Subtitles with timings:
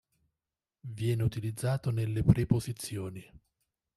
[0.81, 3.23] Viene utilizzato nelle preposizioni.